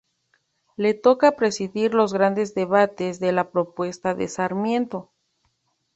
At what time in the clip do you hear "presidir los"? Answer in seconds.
1.35-2.11